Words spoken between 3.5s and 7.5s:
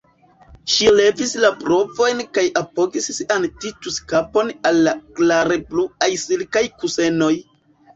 Titus-kapon al la klarebluaj silkaj kusenoj.